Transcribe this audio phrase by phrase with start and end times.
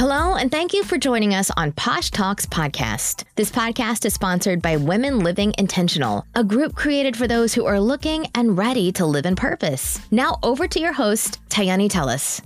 [0.00, 3.24] Hello, and thank you for joining us on Posh Talks Podcast.
[3.34, 7.78] This podcast is sponsored by Women Living Intentional, a group created for those who are
[7.78, 10.00] looking and ready to live in purpose.
[10.10, 12.40] Now, over to your host, Tayani Tellis.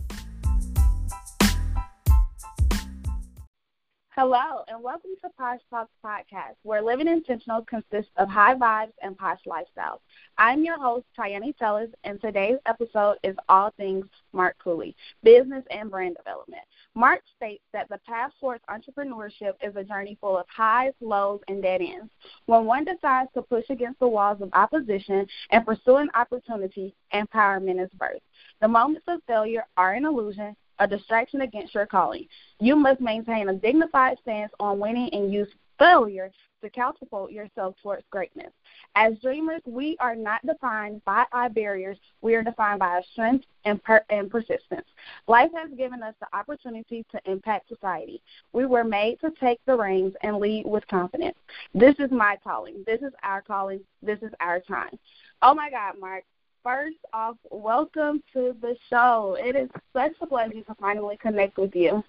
[4.17, 9.19] Hello, and welcome to Posh Talks Podcast, where living intentional consists of high vibes and
[9.19, 9.99] posh lifestyles.
[10.39, 15.91] I'm your host, Tyani Tellers, and today's episode is all things Mark Cooley, business and
[15.91, 16.63] brand development.
[16.97, 21.61] Mark states that the path towards entrepreneurship is a journey full of highs, lows, and
[21.61, 22.13] dead ends.
[22.47, 27.83] When one decides to push against the walls of opposition and pursue an opportunity, empowerment
[27.83, 28.23] is birth.
[28.61, 32.29] The moments of failure are an illusion, a distraction against your calling.
[32.61, 35.49] You must maintain a dignified stance on winning and use
[35.79, 36.31] failure
[36.63, 38.53] to catapult yourself towards greatness.
[38.95, 41.99] As dreamers, we are not defined by our barriers.
[42.23, 44.87] We are defined by our strength and, per- and persistence.
[45.27, 48.23] Life has given us the opportunity to impact society.
[48.53, 51.37] We were made to take the reins and lead with confidence.
[51.75, 52.83] This is my calling.
[52.87, 53.81] This is our calling.
[54.03, 54.99] This is our time.
[55.43, 56.25] Oh my God, Mark
[56.65, 59.37] first off, welcome to the show.
[59.39, 62.03] It is such a pleasure to finally connect with you.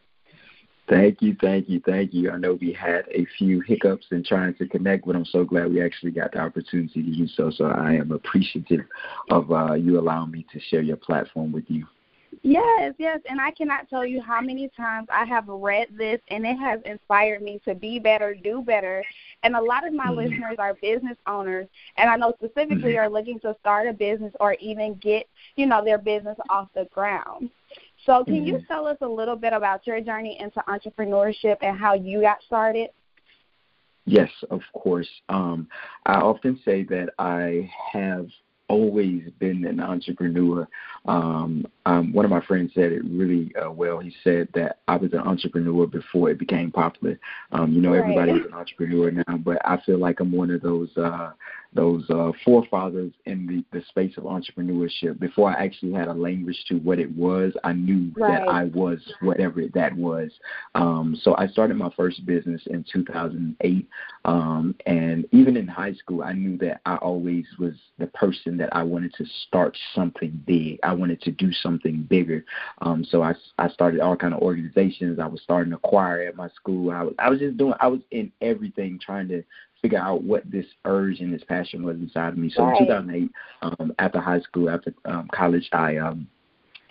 [0.87, 2.29] Thank you, thank you, thank you.
[2.29, 5.71] I know we had a few hiccups in trying to connect, but I'm so glad
[5.71, 7.49] we actually got the opportunity to do so.
[7.49, 8.85] So I am appreciative
[9.31, 11.87] of uh, you allowing me to share your platform with you.
[12.43, 16.45] Yes, yes, and I cannot tell you how many times I have read this and
[16.45, 19.03] it has inspired me to be better, do better.
[19.41, 20.17] And a lot of my mm-hmm.
[20.17, 22.99] listeners are business owners, and I know specifically mm-hmm.
[22.99, 26.87] are looking to start a business or even get, you know, their business off the
[26.93, 27.49] ground.
[28.05, 28.45] So, can mm-hmm.
[28.45, 32.37] you tell us a little bit about your journey into entrepreneurship and how you got
[32.45, 32.89] started?
[34.05, 35.09] Yes, of course.
[35.29, 35.67] Um,
[36.05, 38.27] I often say that I have
[38.67, 40.67] always been an entrepreneur.
[41.05, 43.99] Um, um, one of my friends said it really uh, well.
[43.99, 47.19] He said that I was an entrepreneur before it became popular.
[47.51, 47.99] Um, you know, right.
[48.01, 51.31] everybody is an entrepreneur now, but I feel like I'm one of those uh,
[51.75, 55.19] those uh, forefathers in the, the space of entrepreneurship.
[55.19, 58.45] Before I actually had a language to what it was, I knew right.
[58.45, 60.31] that I was whatever that was.
[60.73, 63.87] Um, so I started my first business in 2008,
[64.23, 68.69] um, and even in high school, I knew that I always was the person that
[68.75, 70.79] I wanted to start something big.
[70.83, 72.45] I wanted to do something bigger.
[72.81, 75.19] Um, so I, I started all kind of organizations.
[75.19, 76.91] I was starting a choir at my school.
[76.91, 79.43] I was I was just doing I was in everything trying to
[79.85, 82.49] figure out what this urge and this passion was inside of me.
[82.49, 82.81] So right.
[82.81, 83.31] in 2008,
[83.61, 86.27] um, after high school, after um, college, I um,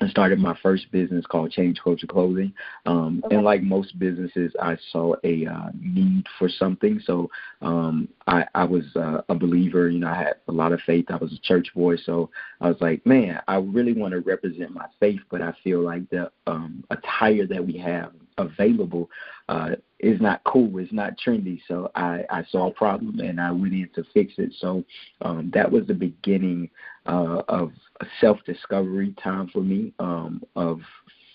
[0.01, 2.53] I started my first business called Change Culture Clothing.
[2.87, 3.35] Um, okay.
[3.35, 7.01] And like most businesses, I saw a uh, need for something.
[7.05, 7.31] So
[7.63, 9.89] um, I, I was uh, a believer.
[9.89, 11.07] You know, I had a lot of faith.
[11.09, 11.97] I was a church boy.
[11.97, 12.31] So
[12.61, 16.09] I was like, man, I really want to represent my faith, but I feel like
[16.11, 19.11] the um, attire that we have available
[19.49, 20.79] uh, is not cool.
[20.79, 21.61] It's not trendy.
[21.69, 24.53] So I, I saw a problem and I went in to fix it.
[24.59, 24.85] So
[25.23, 26.71] um, that was the beginning
[27.07, 30.81] uh, of a self discovery time for me um, of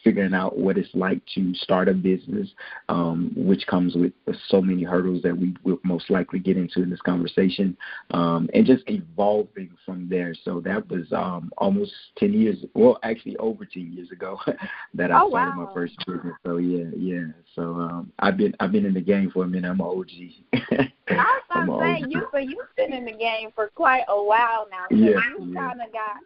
[0.04, 2.50] figuring out what it's like to start a business,
[2.88, 4.14] um, which comes with
[4.48, 7.76] so many hurdles that we will most likely get into in this conversation,
[8.12, 10.34] um, and just evolving from there.
[10.44, 14.40] So that was um, almost 10 years, well, actually over 10 years ago
[14.94, 15.66] that I oh, started wow.
[15.66, 16.34] my first business.
[16.46, 17.26] So yeah, yeah.
[17.56, 19.70] So um, I've been I've been in the game for a minute.
[19.70, 20.10] I'm an OG.
[20.54, 20.88] I was
[21.52, 24.86] about to say you, so you've been in the game for quite a while now.
[24.90, 25.60] So yeah, you yeah.
[25.60, 26.18] kind of got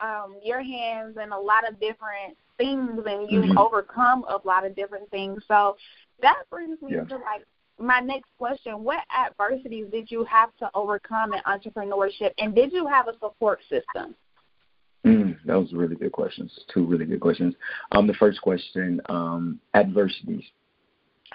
[0.00, 3.58] um, your hands in a lot of different things and you've mm-hmm.
[3.58, 5.42] overcome a lot of different things.
[5.48, 5.76] So
[6.22, 7.04] that brings me yeah.
[7.04, 7.44] to like
[7.78, 8.84] my next question.
[8.84, 13.60] What adversities did you have to overcome in entrepreneurship and did you have a support
[13.68, 14.14] system?
[15.04, 16.52] Mm, that was really good questions.
[16.72, 17.54] Two really good questions.
[17.92, 20.44] Um, the first question, um, adversities.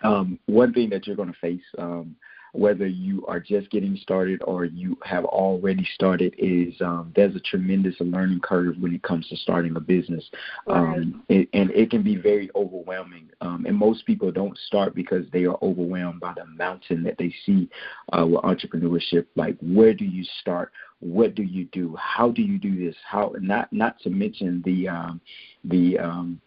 [0.04, 2.16] Um, one thing that you're going to face um,
[2.58, 7.40] whether you are just getting started or you have already started, is um, there's a
[7.40, 10.24] tremendous learning curve when it comes to starting a business,
[10.68, 10.78] right.
[10.78, 13.30] um, it, and it can be very overwhelming.
[13.42, 17.34] Um, and most people don't start because they are overwhelmed by the mountain that they
[17.46, 17.70] see
[18.14, 19.26] uh, with entrepreneurship.
[19.36, 20.72] Like, where do you start?
[21.00, 21.96] What do you do?
[22.00, 22.96] How do you do this?
[23.06, 25.22] How not not to mention the um,
[25.66, 26.42] the um,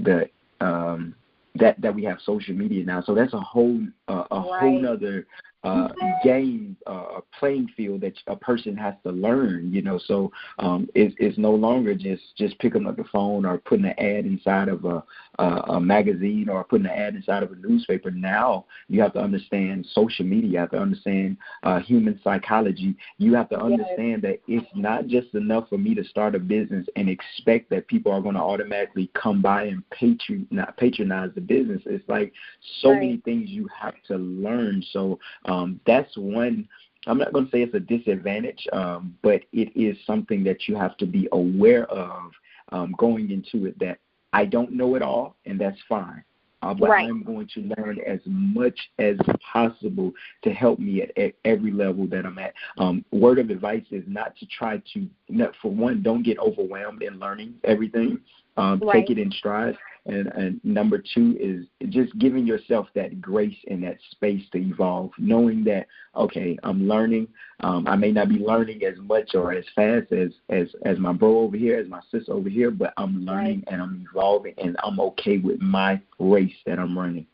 [0.00, 0.28] the
[0.60, 1.14] um,
[1.56, 3.02] that that we have social media now.
[3.02, 4.60] So that's a whole uh, a, a Right.
[4.60, 5.26] whole nother
[5.64, 5.88] uh,
[6.22, 9.72] game, uh, a playing field that a person has to learn.
[9.72, 13.58] You know, so um, it's, it's no longer just just picking up the phone or
[13.58, 15.02] putting an ad inside of a,
[15.38, 18.10] a, a magazine or putting an ad inside of a newspaper.
[18.10, 20.50] Now you have to understand social media.
[20.50, 22.94] You have to understand uh, human psychology.
[23.18, 26.86] You have to understand that it's not just enough for me to start a business
[26.96, 30.46] and expect that people are going to automatically come by and patron
[30.76, 31.82] patronize the business.
[31.86, 32.32] It's like
[32.80, 33.00] so Right.
[33.00, 34.82] many things you have to learn.
[34.92, 35.53] So um,
[35.86, 36.68] that's one.
[37.06, 40.74] I'm not going to say it's a disadvantage, um, but it is something that you
[40.76, 42.32] have to be aware of
[42.72, 43.78] um, going into it.
[43.78, 43.98] That
[44.32, 46.24] I don't know it all, and that's fine.
[46.64, 47.10] Uh, but Right.
[47.10, 49.18] I'm going to learn as much as
[49.52, 50.12] possible
[50.42, 52.54] to help me at, at every level that I'm at.
[52.78, 57.02] Um, word of advice is not to try to, not, for one, don't get overwhelmed
[57.02, 58.18] in learning everything.
[58.56, 59.06] Um, Right.
[59.06, 59.76] Take it in stride.
[60.06, 65.12] And, and number two is just giving yourself that grace and that space to evolve,
[65.18, 67.26] knowing that okay, I'm learning.
[67.60, 71.12] Um, I may not be learning as much or as fast as as as my
[71.14, 74.76] bro over here, as my sis over here, but I'm learning and I'm evolving, and
[74.84, 77.26] I'm okay with my race that I'm running.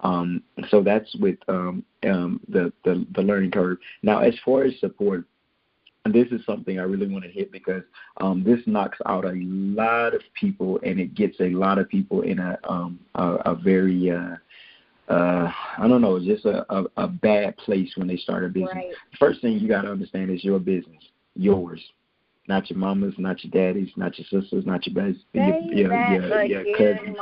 [0.00, 3.78] Um, so that's with um, um, the, the the learning curve.
[4.02, 5.24] Now, as far as support,
[6.12, 7.82] this is something I really want to hit because
[8.20, 12.22] um, this knocks out a lot of people and it gets a lot of people
[12.22, 14.36] in a um, a, a very uh,
[15.08, 18.72] uh, I don't know, just a, a, a bad place when they start a business.
[18.74, 18.94] Right.
[19.18, 21.02] First thing you got to understand is your business,
[21.34, 21.80] yours,
[22.48, 26.44] not your mama's, not your daddy's, not your sister's, not your best, your, your, your,
[26.44, 27.16] your cousin's.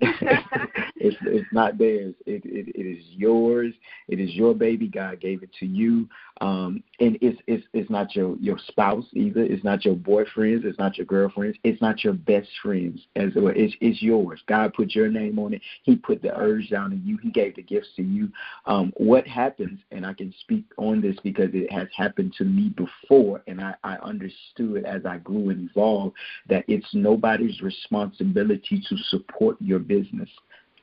[1.00, 2.14] It's it's not theirs.
[2.26, 3.72] It, it it is yours.
[4.08, 4.88] It is your baby.
[4.88, 6.08] God gave it to you.
[6.40, 9.42] Um, and it's it's it's not your your spouse either.
[9.42, 10.64] It's not your boyfriends.
[10.64, 11.58] It's not your girlfriends.
[11.64, 13.52] It's not your best friends as well.
[13.56, 14.40] It's it's yours.
[14.46, 15.62] God put your name on it.
[15.82, 17.18] He put the urge down in you.
[17.18, 18.30] He gave the gifts to you.
[18.66, 22.68] Um, what happens, and I can speak on this because it has happened to me
[22.70, 26.16] before, and I, I understood as I grew and evolved
[26.48, 30.28] that it's nobody's responsibility to support your business.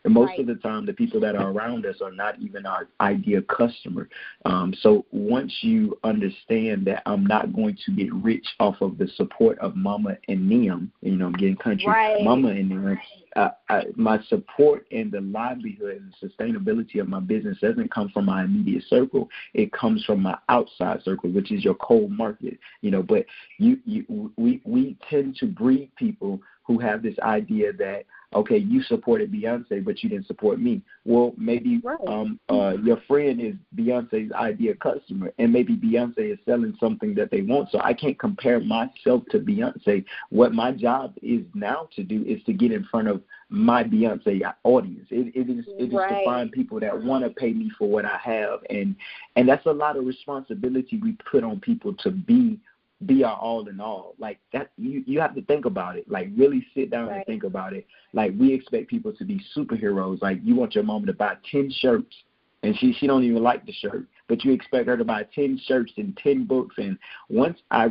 [0.05, 0.39] And most Right.
[0.39, 4.07] of the time, the people that are around us are not even our ideal customer.
[4.45, 9.07] Um, so once you understand that I'm not going to get rich off of the
[9.07, 12.23] support of Mama and Neum, you know, I'm getting country, Right.
[12.23, 12.99] Mama and Neum,
[13.35, 18.25] uh, I, my support and the livelihood and sustainability of my business doesn't come from
[18.25, 19.27] my immediate circle.
[19.55, 22.59] It comes from my outside circle, which is your cold market.
[22.81, 23.25] You know, but
[23.57, 28.05] you, you, we, we tend to breed people who have this idea that
[28.35, 30.81] okay, you supported Beyonce, but you didn't support me.
[31.05, 31.97] Well, maybe Right.
[32.07, 37.31] um, uh, your friend is Beyonce's ideal customer, and maybe Beyonce is selling something that
[37.31, 37.71] they want.
[37.71, 40.03] So I can't compare myself to Beyonce.
[40.29, 44.41] What my job is now to do is to get in front of my Beyonce
[44.63, 45.07] audience.
[45.11, 48.05] It, it is it is to find people that want to pay me for what
[48.05, 48.95] I have, and
[49.35, 52.59] and that's a lot of responsibility we put on people to be
[53.06, 54.15] be our all in all.
[54.18, 56.09] Like that you you have to think about it.
[56.09, 57.86] Like really sit down and think about it.
[58.13, 60.21] Like we expect people to be superheroes.
[60.21, 62.15] Like you want your mom to buy ten shirts
[62.63, 65.59] and she she don't even like the shirt, but you expect her to buy ten
[65.65, 66.75] shirts and ten books.
[66.77, 66.97] And
[67.30, 67.86] once I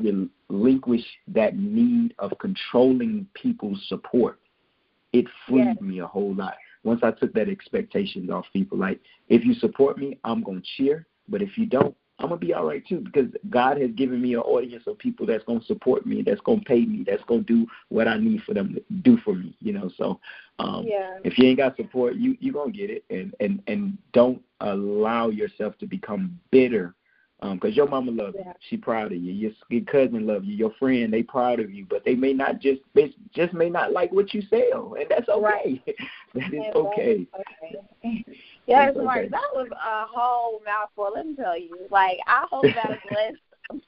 [0.48, 4.40] relinquish that need of controlling people's support,
[5.12, 5.80] it freed Yes.
[5.80, 6.54] me a whole lot.
[6.82, 11.06] Once I took that expectations off people, like if you support me, I'm gonna cheer,
[11.28, 14.34] but if you don't, I'm gonna be all right too because God has given me
[14.34, 17.66] an audience of people that's gonna support me, that's gonna pay me, that's gonna do
[17.88, 19.56] what I need for them to do for me.
[19.60, 20.20] You know, so
[20.58, 21.18] um, Yeah.
[21.24, 25.28] if you ain't got support, you you gonna get it, and and and don't allow
[25.28, 26.94] yourself to become bitter.
[27.40, 29.32] Um, because your mama love you, she proud of you.
[29.32, 30.54] Your, your cousin love you.
[30.54, 33.92] Your friend, they proud of you, but they may not just they just may not
[33.92, 35.82] like what you sell, and that's okay.
[36.34, 37.26] that is Yes, okay.
[37.34, 38.24] Okay.
[38.66, 39.28] Yes, It's Mark, okay.
[39.28, 41.10] that was a whole mouthful.
[41.14, 41.76] Let me tell you.
[41.90, 43.36] Like, I hope that blessed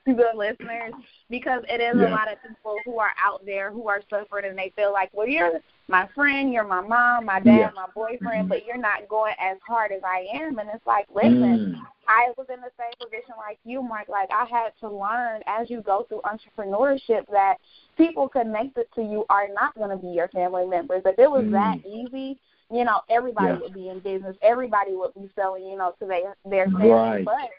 [0.06, 0.92] to the listeners
[1.30, 2.08] because it is Yeah.
[2.08, 5.10] a lot of people who are out there who are suffering and they feel like,
[5.14, 7.70] well, you're my friend, you're my mom, my dad, Yeah.
[7.74, 8.48] my boyfriend, Mhm.
[8.48, 10.58] but you're not going as hard as I am.
[10.58, 11.86] And it's like, listen, Mm.
[12.08, 14.08] I was in the same position like you, Mark.
[14.08, 17.58] Like I had to learn as you go through entrepreneurship that
[17.96, 21.02] people connected to you are not going to be your family members.
[21.04, 21.52] If it was Mm.
[21.52, 22.38] that easy,
[22.70, 23.60] you know, everybody Yeah.
[23.60, 24.36] would be in business.
[24.42, 26.90] Everybody would be selling, you know, to their their family.
[26.90, 27.24] Right.
[27.24, 27.50] But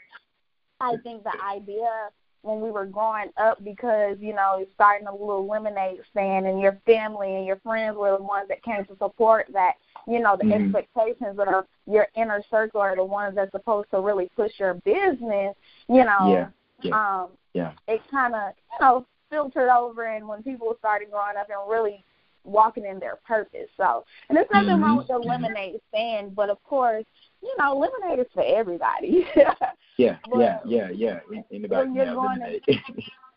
[0.79, 2.09] I think the idea
[2.43, 6.61] when we were growing up because, you know, it's starting a little lemonade stand and
[6.61, 9.73] your family and your friends were the ones that came to support that,
[10.07, 10.73] you know, the Mhm.
[10.75, 15.55] expectations of your inner circle are the ones that's supposed to really push your business,
[15.87, 16.29] you know.
[16.31, 16.49] Yeah.
[16.83, 17.21] Yeah.
[17.21, 17.73] Um Yeah.
[17.87, 22.03] it kinda, you know, filtered over and when people started growing up and really
[22.45, 23.69] walking in their purpose.
[23.75, 24.97] So and there's nothing wrong Mhm.
[24.99, 27.05] with the lemonade stand, but of course
[27.41, 29.27] you know, lemonade is for everybody.
[29.97, 31.19] yeah, yeah, yeah, yeah.
[31.51, 32.61] Anybody can have lemonade.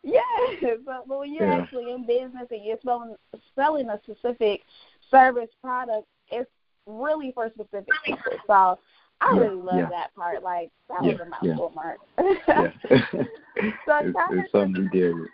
[0.03, 1.61] yes, but, but when you're yeah.
[1.61, 3.17] actually in business and you're selling
[3.55, 4.63] selling a specific
[5.11, 6.51] service product, it's
[6.87, 8.33] really for specific people.
[8.47, 8.79] So
[9.21, 9.89] I yeah, really love yeah.
[9.91, 10.43] that part.
[10.43, 11.99] Like that yeah, was a mouthful, Mark.
[12.19, 12.71] yeah.
[13.87, 15.27] so it's, it's something deal.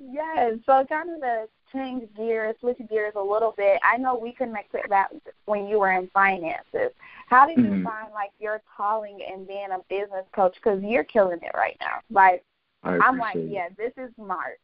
[0.00, 3.80] Yes, so kind of to change gears, switch gears a little bit.
[3.82, 5.08] I know we connected that
[5.46, 6.92] when you were in finances.
[7.28, 7.78] How did mm-hmm.
[7.78, 10.54] you find like your calling and being a business coach?
[10.54, 12.00] Because you're killing it right now.
[12.10, 12.44] Like
[12.82, 13.50] I'm like, it.
[13.50, 14.58] yeah, this is smart.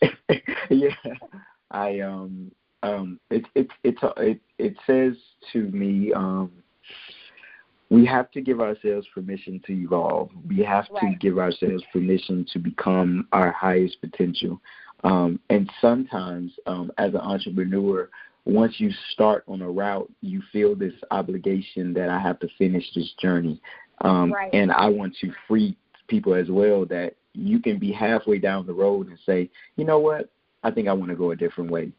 [0.70, 0.94] yeah,
[1.70, 2.50] I um
[2.82, 5.14] um it it it it it says
[5.52, 6.50] to me um
[7.92, 10.30] we have to give ourselves permission to evolve.
[10.48, 11.12] We have right.
[11.12, 14.62] to give ourselves permission to become our highest potential.
[15.04, 18.08] Um, and sometimes, um, as an entrepreneur,
[18.44, 22.84] once you start on a route, you feel this obligation that I have to finish
[22.94, 23.60] this journey.
[24.00, 24.52] Um, right.
[24.52, 25.76] And I want to free
[26.08, 29.98] people as well that you can be halfway down the road and say, you know
[29.98, 30.30] what,
[30.62, 31.92] I think I want to go a different way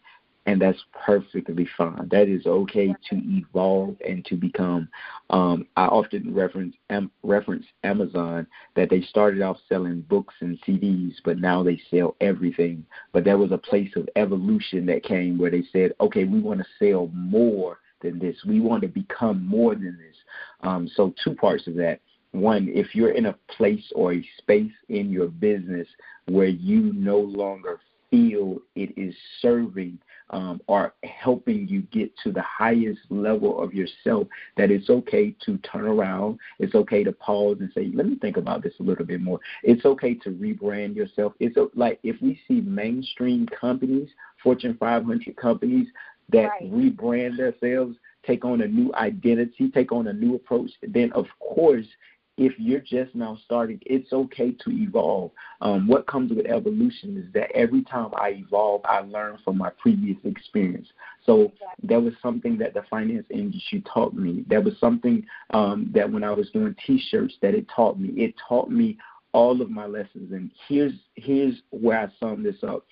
[0.45, 2.07] and that's perfectly fine.
[2.09, 4.89] That is okay to evolve and to become.
[5.29, 6.75] Um, I often reference
[7.23, 12.85] reference Amazon that they started off selling books and CDs, but now they sell everything.
[13.13, 16.59] But there was a place of evolution that came where they said, okay, we want
[16.59, 18.35] to sell more than this.
[18.45, 20.17] We want to become more than this.
[20.61, 21.99] Um, so two parts of that.
[22.31, 25.87] One, if you're in a place or a space in your business
[26.25, 27.79] where you no longer
[28.13, 29.97] feel it is serving
[30.29, 35.57] um, are helping you get to the highest level of yourself, that it's okay to
[35.59, 36.37] turn around.
[36.59, 39.39] It's okay to pause and say, let me think about this a little bit more.
[39.63, 41.33] It's okay to rebrand yourself.
[41.39, 44.09] It's like if we see mainstream companies,
[44.43, 45.87] Fortune 500 companies
[46.29, 46.71] that right.
[46.71, 51.87] rebrand themselves, take on a new identity, take on a new approach, then of course
[52.37, 55.31] if you're just now starting, it's okay to evolve.
[55.61, 59.69] Um, what comes with evolution is that every time I evolve, I learn from my
[59.69, 60.87] previous experience.
[61.25, 61.51] So
[61.83, 64.45] that was something that the finance industry taught me.
[64.47, 68.09] That was something um, that when I was doing T-shirts, that it taught me.
[68.09, 68.97] It taught me
[69.31, 70.31] all of my lessons.
[70.31, 72.85] And here's here's where I sum this up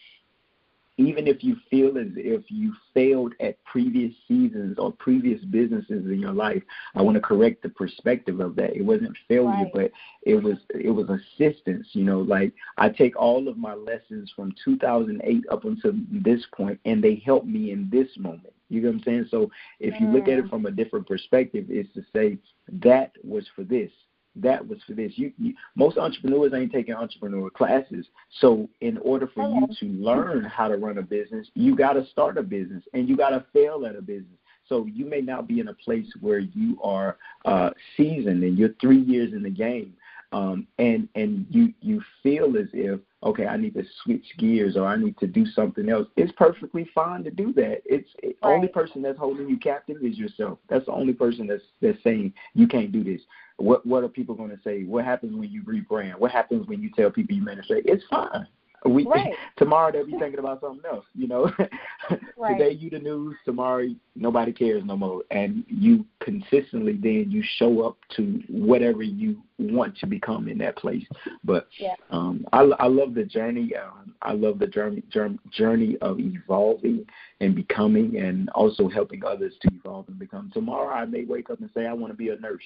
[1.02, 6.20] even if you feel as if you failed at previous seasons or previous businesses in
[6.20, 6.64] your life,
[6.96, 8.76] I want to correct the perspective of that.
[8.76, 9.72] It wasn't failure, right.
[9.74, 9.92] but
[10.24, 11.88] it was it was assistance.
[11.94, 16.80] You know, like I take all of my lessons from 2008 up until this point,
[16.86, 18.54] and they help me in this moment.
[18.70, 19.28] You know what I'm saying?
[19.30, 22.38] So if you look at it from a different perspective, it's to say
[22.82, 23.92] that was for this
[24.36, 25.14] that was for this.
[25.16, 28.06] You, you, most entrepreneurs ain't taking entrepreneur classes.
[28.40, 32.06] So in order for you to learn how to run a business, you got to
[32.08, 34.38] start a business and you got to fail at a business.
[34.70, 38.74] So you may not be in a place where you are uh, seasoned and you're
[38.80, 39.94] three years in the game,
[40.32, 44.86] um, and and you you feel as if okay, I need to switch gears or
[44.88, 46.08] I need to do something else.
[46.18, 47.82] It's perfectly fine to do that.
[47.86, 48.56] It's the right.
[48.56, 50.60] only person that's holding you captive is yourself.
[50.70, 53.22] That's the only person that's that's saying you can't do this.
[53.58, 54.84] What what are people going to say?
[54.84, 56.18] What happens when you rebrand?
[56.18, 57.66] What happens when you tell people you manage?
[57.70, 58.48] It's fine.
[58.86, 59.34] We right.
[59.58, 61.06] tomorrow they'll be thinking about something else.
[61.14, 61.52] You know,
[62.38, 62.58] right.
[62.58, 63.36] today you the news.
[63.46, 69.42] Tomorrow nobody cares no more, and you consistently then you show up to whatever you
[69.60, 71.06] want to become in that place.
[71.44, 71.96] But yeah.
[72.10, 73.72] um, I, I love the journey.
[73.76, 75.04] Um, I love the journey
[75.52, 77.06] journey of evolving
[77.40, 80.52] and becoming, and also helping others to evolve and become.
[80.54, 82.64] Tomorrow I may wake up and say I want to be a nurse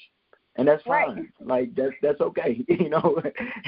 [0.57, 1.15] and that's fine.
[1.15, 1.47] Right.
[1.47, 2.63] Like that's that's okay.
[2.67, 3.21] you know,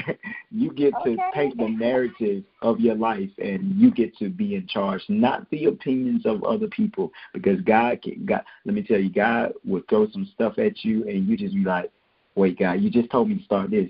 [0.51, 1.15] you get okay.
[1.15, 5.49] to paint the narrative of your life, and you get to be in charge, not
[5.49, 7.11] the opinions of other people.
[7.33, 11.07] Because God, can, God, let me tell you, God will throw some stuff at you,
[11.07, 11.91] and you just be like,
[12.35, 13.89] "Wait, God, you just told me to start this.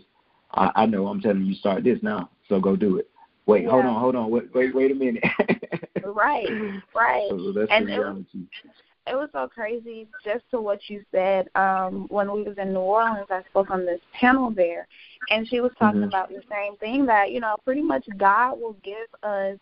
[0.51, 1.07] I, I know.
[1.07, 2.29] I'm telling you, start this now.
[2.49, 3.09] So go do it.
[3.45, 3.69] Wait, yeah.
[3.69, 4.29] hold on, hold on.
[4.29, 5.23] Wait, wait, wait a minute.
[6.03, 6.49] right,
[6.95, 7.29] right.
[7.29, 8.25] So that's and the reality.
[8.33, 8.71] It,
[9.07, 12.79] it was so crazy just to what you said um when we was in New
[12.79, 14.87] Orleans I spoke on this panel there
[15.29, 16.09] and she was talking mm-hmm.
[16.09, 19.57] about the same thing that you know pretty much God will give us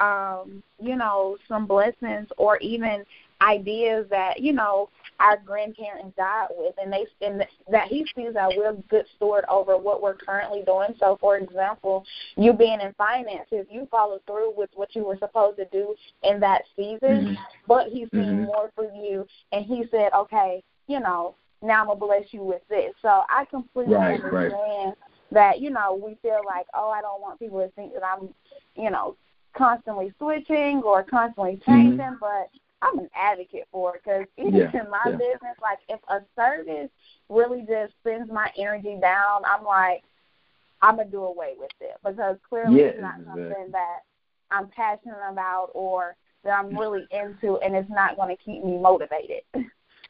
[0.00, 3.04] um you know some blessings or even
[3.42, 4.88] ideas that you know
[5.20, 9.76] our grandparents died with, and they and that he sees that we're good steward over
[9.76, 10.94] what we're currently doing.
[10.98, 12.04] So, for example,
[12.36, 15.94] you being in finance, if you follow through with what you were supposed to do
[16.22, 17.34] in that season, mm-hmm.
[17.66, 18.44] but he's seeing mm-hmm.
[18.44, 22.62] more for you, and he said, okay, you know, now I'm gonna bless you with
[22.68, 22.92] this.
[23.02, 24.54] So I completely right, understand
[24.88, 24.94] right.
[25.30, 28.28] that you know we feel like, oh, I don't want people to think that I'm,
[28.76, 29.16] you know,
[29.56, 31.70] constantly switching or constantly mm-hmm.
[31.70, 32.14] changing, mm-hmm.
[32.20, 32.50] but
[32.82, 35.12] I'm an advocate for it because even yeah, in my yeah.
[35.12, 36.90] business, like if a service
[37.28, 40.02] really just spends my energy down, I'm like,
[40.82, 44.00] I'm gonna do away with it because clearly yeah, it's not something that
[44.50, 48.78] I'm passionate about or that I'm really into, and it's not going to keep me
[48.78, 49.42] motivated.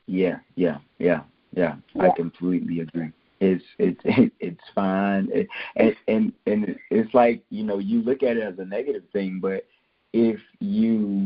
[0.09, 1.21] Yeah, yeah, yeah,
[1.53, 1.77] yeah.
[1.99, 3.13] I completely agree.
[3.39, 4.01] It's it's
[4.41, 8.59] it's fine, it, and and and it's like you know you look at it as
[8.59, 9.65] a negative thing, but
[10.13, 11.22] if you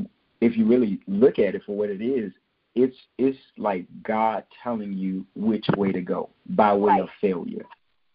[0.57, 2.33] if you really look at it for what it is,
[2.75, 7.03] it's it's like God telling you which way to go by way right.
[7.03, 7.65] of failure.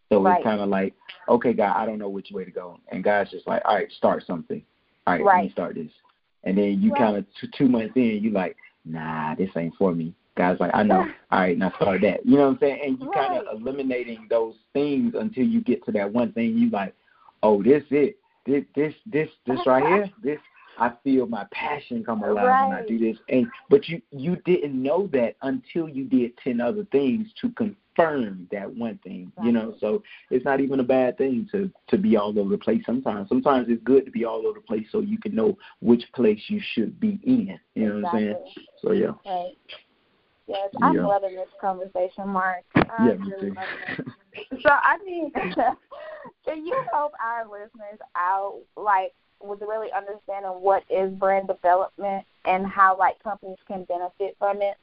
[0.10, 0.38] So right.
[0.38, 0.94] it's kind of like,
[1.30, 3.92] okay, God, I don't know which way to go, and God's just like, all right,
[3.98, 4.62] start something.
[5.08, 5.38] All right, right.
[5.38, 5.92] let me start this,
[6.44, 8.56] and then you kind of t- two months in, you like,
[8.86, 10.14] nah, this ain't for me.
[10.38, 11.06] God's like, I know.
[11.32, 12.26] All right, now start that.
[12.26, 12.80] You know what I'm saying?
[12.86, 16.58] And you kind of eliminating those things until you get to that one thing.
[16.58, 16.94] You like,
[17.44, 18.18] oh, this it.
[18.46, 20.10] This this this this right here.
[20.24, 20.40] This
[20.78, 22.68] I feel my passion come alive right.
[22.70, 23.18] when I do this.
[23.30, 28.48] And but you you didn't know that until you did ten other things to confirm
[28.52, 29.32] that one thing.
[29.38, 29.48] Right.
[29.48, 32.58] You know, so it's not even a bad thing to to be all over the
[32.58, 32.84] place.
[32.86, 36.04] Sometimes sometimes it's good to be all over the place so you can know which
[36.14, 37.60] place you should be in.
[37.76, 38.28] You know exactly.
[38.28, 38.66] what I'm saying?
[38.82, 39.12] So yeah.
[39.26, 39.58] Right.
[40.48, 41.06] Yes, I'm yeah.
[41.06, 42.64] loving this conversation, Mark.
[42.76, 43.56] I'm yeah, me too.
[44.62, 45.32] so I mean,
[46.46, 49.14] can you help our listeners out, like,
[49.44, 54.78] with really understanding what is brand development and how like companies can benefit from it?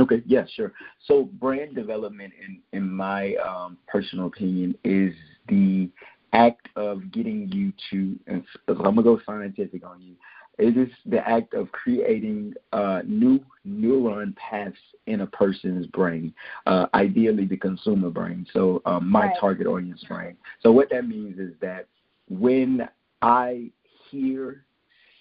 [0.00, 0.72] Okay, yeah, sure.
[1.06, 5.12] So brand development, in in my um, personal opinion, is
[5.48, 5.90] the
[6.32, 8.18] act of getting you to.
[8.26, 10.14] And I'm gonna go scientific on you.
[10.58, 16.34] It is the act of creating uh, new neuron paths in a person's brain,
[16.66, 19.36] uh, ideally the consumer brain, so um, my right.
[19.38, 20.36] target audience brain.
[20.62, 21.86] So what that means is that
[22.28, 22.88] when
[23.22, 23.70] I
[24.10, 24.64] hear,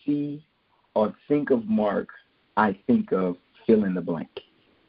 [0.06, 0.46] see,
[0.94, 2.10] or think of Mark,
[2.56, 4.30] I think of fill in the blank.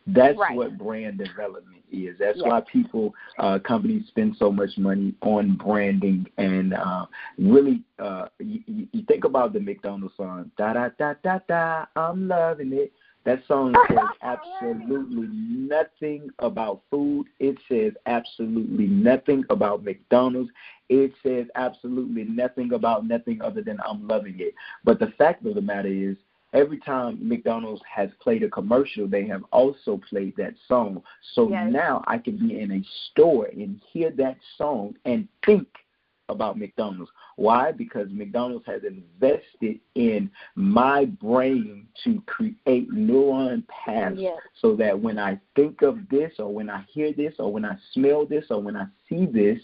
[0.06, 0.56] That's right.
[0.56, 2.16] what brand development is.
[2.18, 2.46] That's yes.
[2.46, 7.06] why people, uh, companies spend so much money on branding and uh,
[7.38, 7.82] really.
[7.98, 11.84] Uh, you, you think about the McDonald's song, da da da da da.
[11.94, 12.92] I'm loving it.
[13.24, 17.26] That song says absolutely nothing about food.
[17.38, 20.50] It says absolutely nothing about McDonald's.
[20.88, 24.54] It says absolutely nothing about nothing other than I'm loving it.
[24.84, 26.16] But the fact of the matter is,
[26.52, 31.02] every time McDonald's has played a commercial, they have also played that song.
[31.34, 31.68] So yes.
[31.70, 35.68] now I can be in a store and hear that song and think
[36.28, 37.10] about McDonald's.
[37.36, 37.72] Why?
[37.72, 44.36] Because McDonald's has invested in my brain to create neuron paths yes.
[44.60, 47.76] so that when I think of this or when I hear this or when I
[47.92, 49.58] smell this or when I see this,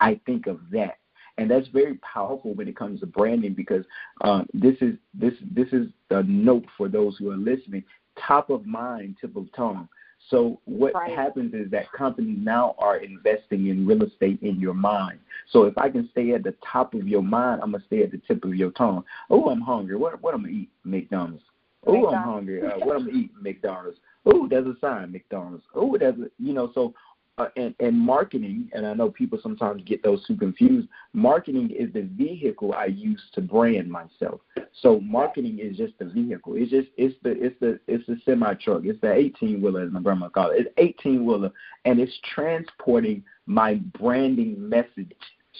[0.00, 0.98] I think of that
[1.38, 3.84] and that's very powerful when it comes to branding because
[4.22, 7.84] um, this is this this is a note for those who are listening
[8.18, 9.88] top of mind tip of tongue
[10.30, 11.10] so what right.
[11.10, 15.20] happens is that companies now are investing in real estate in your mind.
[15.50, 18.10] So if I can stay at the top of your mind, I'm gonna stay at
[18.10, 19.04] the tip of your tongue.
[19.30, 19.96] Oh, I'm hungry.
[19.96, 20.70] What what am I gonna eat?
[20.84, 21.44] McDonald's.
[21.86, 22.60] Oh, I'm hungry.
[22.60, 23.30] Uh, what am I gonna eat?
[23.40, 23.98] McDonald's.
[24.24, 25.64] Oh, there's a sign, McDonald's.
[25.74, 26.72] Oh, there's a you know.
[26.74, 26.92] So
[27.38, 30.88] uh, and, and marketing, and I know people sometimes get those two confused.
[31.12, 34.40] Marketing is the vehicle I use to brand myself.
[34.80, 36.54] So marketing is just the vehicle.
[36.56, 38.82] It's just it's the it's the it's the semi truck.
[38.84, 40.66] It's the eighteen wheeler, as my grandma called it.
[40.66, 41.52] It's eighteen wheeler,
[41.84, 45.12] and it's transporting my branding message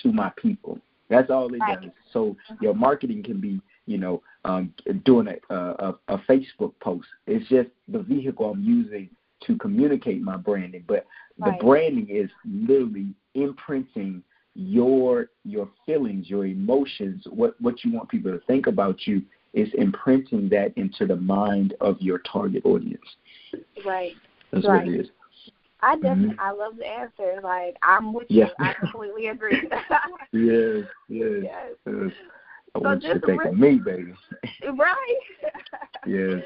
[0.03, 0.79] to my people.
[1.09, 1.91] That's all it does.
[2.12, 4.73] So your marketing can be, you know, um,
[5.05, 7.07] doing a, a a Facebook post.
[7.27, 9.11] It's just the vehicle I'm using
[9.47, 10.85] to communicate my branding.
[10.87, 11.07] But
[11.38, 11.59] right.
[11.59, 14.22] the branding is literally imprinting
[14.55, 19.22] your your feelings, your emotions, what what you want people to think about you
[19.53, 23.05] is imprinting that into the mind of your target audience.
[23.85, 24.12] Right.
[24.53, 24.85] That's right.
[24.85, 25.09] what it is.
[25.81, 26.40] I definitely, mm-hmm.
[26.40, 27.40] I love the answer.
[27.42, 28.46] Like I'm with yeah.
[28.59, 28.64] you.
[28.66, 29.62] I completely agree.
[30.33, 31.29] yes, yes.
[31.42, 31.72] yes.
[31.87, 32.12] yes.
[32.75, 34.12] I so want you to think re- of me, baby.
[34.79, 35.16] right.
[36.07, 36.42] yes.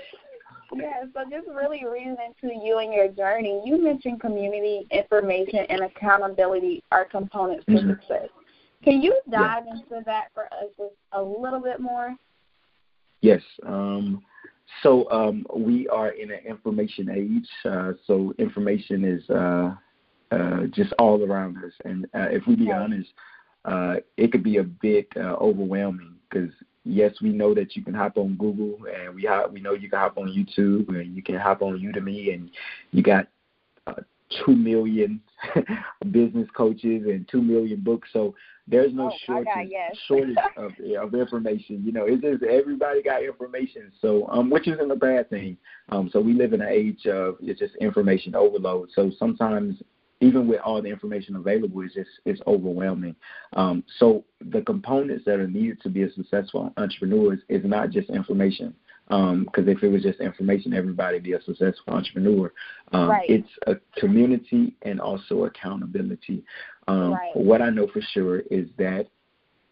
[0.72, 5.82] Yeah, so just really reading into you and your journey, you mentioned community, information, and
[5.82, 7.90] accountability are components to mm-hmm.
[7.90, 8.28] success.
[8.84, 9.72] Can you dive yeah.
[9.72, 12.14] into that for us just a little bit more?
[13.20, 13.42] Yes.
[13.66, 14.22] Um,
[14.82, 17.48] so um, we are in an information age.
[17.70, 19.74] Uh, so information is uh,
[20.30, 23.08] uh, just all around us, and uh, if we be honest,
[23.64, 26.50] uh, it could be a bit uh, overwhelming because
[26.84, 29.88] yes, we know that you can hop on Google, and we have, we know you
[29.88, 32.50] can hop on YouTube, and you can hop on Udemy, and
[32.92, 33.26] you got
[33.86, 33.94] uh,
[34.44, 35.20] two million
[36.10, 38.08] business coaches and two million books.
[38.12, 38.34] So
[38.66, 39.96] there's no oh, shortage God, yes.
[40.06, 41.82] shortage of of information.
[41.84, 43.90] You know, it's just everybody got information.
[44.00, 45.56] So um, which isn't a bad thing.
[45.88, 48.90] Um, so we live in an age of it's just information overload.
[48.94, 49.82] So sometimes
[50.20, 53.16] even with all the information available, it's just it's overwhelming.
[53.54, 57.90] Um, so the components that are needed to be a successful entrepreneur is, is not
[57.90, 58.74] just information.
[59.08, 62.52] Because um, if it was just information, everybody would be a successful entrepreneur.
[62.92, 63.28] Um, right.
[63.28, 66.44] It's a community and also accountability.
[66.86, 67.34] Um, right.
[67.34, 69.08] What I know for sure is that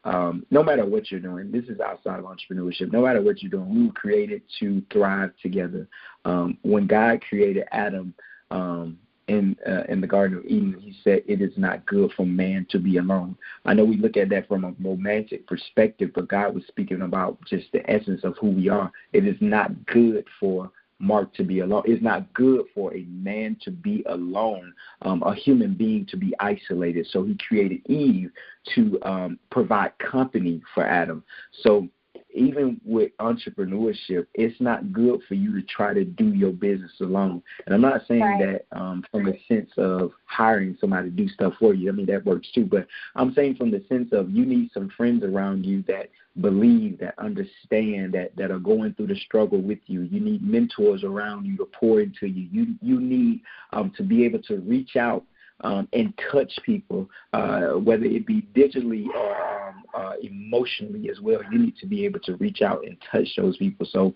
[0.02, 2.92] um, no matter what you're doing, this is outside of entrepreneurship.
[2.92, 5.86] No matter what you're doing, we were created to thrive together.
[6.24, 8.14] Um, when God created Adam,
[8.50, 12.26] um, in uh, in the Garden of Eden, he said it is not good for
[12.26, 13.36] man to be alone.
[13.64, 17.38] I know we look at that from a romantic perspective, but God was speaking about
[17.44, 18.90] just the essence of who we are.
[19.12, 21.82] It is not good for Mark to be alone.
[21.86, 26.34] It's not good for a man to be alone, um, a human being to be
[26.40, 27.06] isolated.
[27.10, 28.30] So he created Eve
[28.74, 31.22] to um, provide company for Adam.
[31.62, 31.88] So
[32.34, 37.42] even with entrepreneurship, it's not good for you to try to do your business alone.
[37.66, 38.60] And I'm not saying right.
[38.70, 41.88] that um, from the sense of hiring somebody to do stuff for you.
[41.88, 42.86] I mean that works too, but
[43.16, 46.10] I'm saying from the sense of you need some friends around you that
[46.40, 50.02] believe, that understand, that that are going through the struggle with you.
[50.02, 52.48] You need mentors around you to pour into you.
[52.52, 53.40] You you need
[53.72, 55.24] um, to be able to reach out
[55.62, 61.40] um, and touch people, uh, whether it be digitally or um, uh, emotionally as well.
[61.50, 63.86] You need to be able to reach out and touch those people.
[63.90, 64.14] So,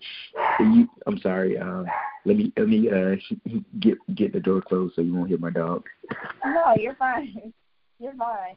[0.59, 1.57] you, I'm sorry.
[1.57, 1.83] Uh,
[2.25, 3.15] let me let me uh,
[3.79, 5.83] get get the door closed so you won't hear my dog.
[6.45, 7.53] No, you're fine.
[7.99, 8.55] You're fine.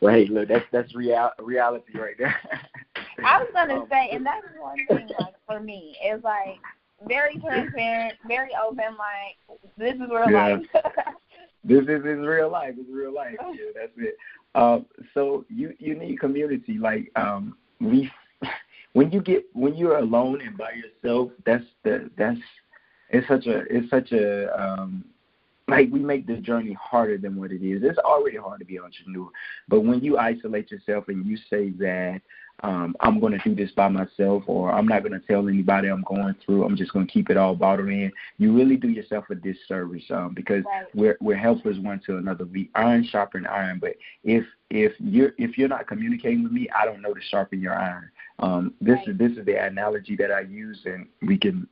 [0.00, 2.34] Well, hey, look, that's that's real reality right there.
[3.24, 6.58] I was gonna um, say, and that's one thing, like for me, is like
[7.06, 8.96] very transparent, very open.
[8.98, 10.58] Like this is real Yeah.
[10.74, 10.84] life.
[11.64, 12.74] this is is real life.
[12.76, 13.36] It's real life.
[13.40, 14.16] Yeah, that's it.
[14.54, 16.78] Um, so you you need community.
[16.78, 18.10] Like um, we,
[18.92, 22.40] when you get when you're alone and by yourself, that's the that's
[23.10, 25.04] it's such a it's such a um,
[25.68, 27.82] like we make the journey harder than what it is.
[27.84, 29.28] It's already hard to be an entrepreneur,
[29.68, 32.20] but when you isolate yourself and you say that
[32.62, 35.88] um, I'm going to do this by myself, or I'm not going to tell anybody
[35.88, 36.64] I'm going through.
[36.64, 38.12] I'm just going to keep it all bottled in.
[38.38, 40.86] You really do yourself a disservice um, because Right.
[40.94, 42.44] we're we're helpers one to another.
[42.44, 46.84] We iron sharpen iron, but if if you're if you're not communicating with me, I
[46.84, 48.10] don't know to sharpen your iron.
[48.38, 49.08] Um, this Right.
[49.08, 51.66] is this is the analogy that I use, and we can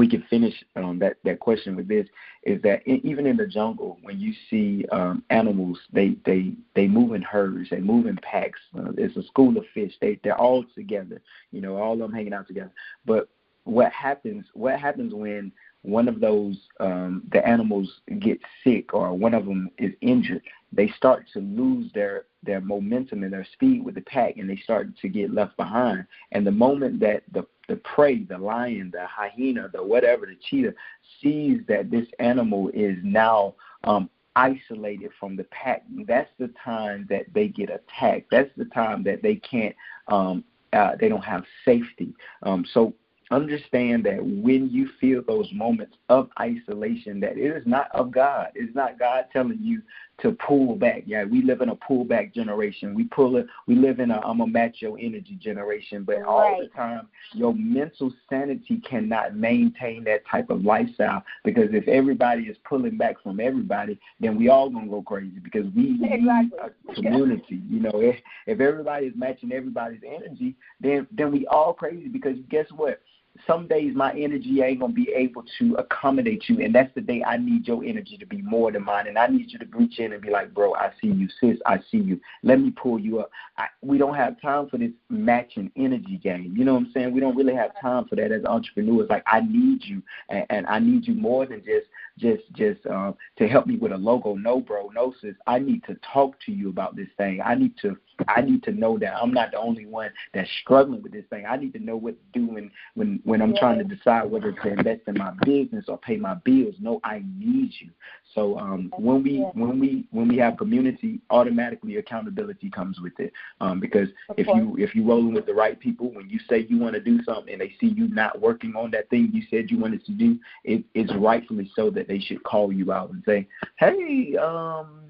[0.00, 2.06] we can finish um, that that question with this
[2.44, 6.88] is that in, even in the jungle when you see um, animals they they they
[6.88, 8.60] move in herds they move in packs.
[8.74, 9.92] Uh, it's a school of fish.
[10.00, 11.20] They they're all together.
[11.52, 12.72] You know all of them hanging out together.
[13.04, 13.28] But
[13.64, 19.34] what happens what happens when one of those um, the animals get sick or one
[19.34, 23.94] of them is injured they start to lose their their momentum and their speed with
[23.94, 27.76] the pack and they start to get left behind and the moment that the the
[27.76, 30.74] prey, the lion, the hyena, the whatever, the cheetah,
[31.22, 37.26] sees that this animal is now um, isolated from the pack, that's the time that
[37.32, 38.26] they get attacked.
[38.30, 39.74] That's the time that they can't,
[40.08, 42.12] um, uh, they don't have safety.
[42.42, 42.92] Um, so
[43.30, 48.48] understand that when you feel those moments of isolation, that it is not of God.
[48.54, 49.82] It's not God telling you
[50.20, 51.04] to pull back.
[51.06, 52.94] Yeah, we live in a pullback generation.
[52.94, 53.46] We pull it.
[53.66, 56.02] We live in a I'm match your energy generation.
[56.04, 61.86] But all the time, your mental sanity cannot maintain that type of lifestyle because if
[61.88, 66.12] everybody is pulling back from everybody, then we all gonna go crazy because we need
[66.12, 66.58] Exactly.
[66.58, 67.62] a community.
[67.68, 68.16] You know, if
[68.46, 73.00] if everybody is matching everybody's energy, then then we all crazy because guess what?
[73.46, 77.22] Some days my energy ain't gonna be able to accommodate you, and that's the day
[77.26, 79.98] I need your energy to be more than mine, and I need you to reach
[79.98, 82.20] in and be like, bro, I see you, sis, I see you.
[82.42, 83.30] Let me pull you up.
[83.58, 86.54] I, we don't have time for this matching energy game.
[86.56, 87.12] You know what I'm saying?
[87.12, 89.08] We don't really have time for that as entrepreneurs.
[89.10, 91.86] Like I need you, and, and I need you more than just
[92.20, 94.34] just just um, to help me with a logo.
[94.34, 95.34] No, bro, no, sis.
[95.46, 97.40] I need to talk to you about this thing.
[97.44, 97.96] I need to
[98.28, 101.46] I need to know that I'm not the only one that's struggling with this thing.
[101.46, 104.52] I need to know what to do when when when I'm trying to decide whether
[104.52, 106.74] to invest in my business or pay my bills.
[106.80, 107.90] No, I need you.
[108.34, 109.50] So um, when we Yeah.
[109.54, 113.32] when we when we have community, automatically accountability comes with it.
[113.60, 116.78] Um, because if you if you rolling with the right people, when you say you
[116.78, 119.70] want to do something and they see you not working on that thing you said
[119.70, 123.22] you wanted to do, it, it's rightfully so that they should call you out and
[123.24, 123.46] say,
[123.78, 125.02] "Hey, um,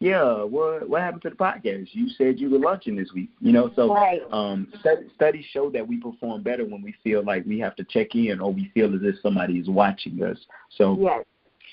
[0.00, 1.88] yeah, what what happened to the podcast?
[1.92, 4.20] You said you were launching this week, you know." So Right.
[4.32, 7.84] um, stud- studies show that we perform better when we feel like we have to
[7.84, 10.38] check in or we feel as if somebody is watching us.
[10.70, 11.24] So Yes.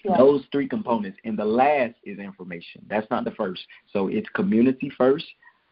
[0.04, 0.18] Yeah.
[0.18, 2.84] Those three components, and the last is information.
[2.90, 3.62] That's not the first.
[3.94, 5.26] So it's community first.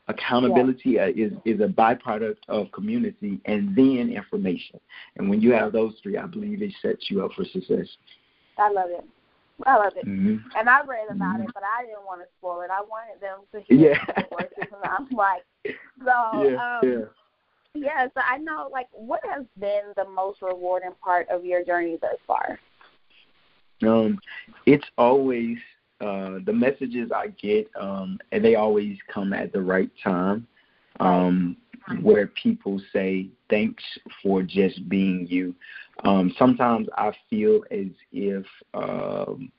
[0.07, 1.05] Accountability yeah.
[1.05, 4.79] Uh, is is a byproduct of community, and then information.
[5.17, 7.87] And when you have those three, I believe it sets you up for success.
[8.59, 9.05] I love it.
[9.65, 10.05] I love it.
[10.05, 10.57] Mm-hmm.
[10.57, 11.43] And I read about mm-hmm.
[11.43, 12.69] it, but I didn't want to spoil it.
[12.71, 14.05] I wanted them to hear yeah.
[14.05, 17.05] the voices, and I'm like, so yeah, um, yeah.
[17.75, 21.97] Yeah, so I know, like, what has been the most rewarding part of your journey
[22.01, 22.59] thus far?
[23.83, 24.19] Um,
[24.65, 25.57] it's always
[26.01, 30.47] uh, the messages I get, um, and they always come at the right time,
[30.99, 31.57] um,
[32.01, 33.83] where people say thanks
[34.21, 35.55] for just being you.
[36.03, 39.51] Um, sometimes I feel as if um,